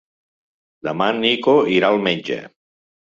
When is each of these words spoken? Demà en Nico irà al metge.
Demà 0.87 1.09
en 1.13 1.21
Nico 1.25 1.53
irà 1.75 1.91
al 1.91 2.01
metge. 2.09 2.39